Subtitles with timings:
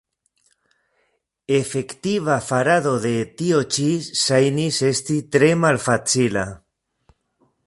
[1.57, 3.13] Efektiva farado de
[3.43, 3.87] tio ĉi
[4.25, 6.51] ŝajnis esti tre malfacila.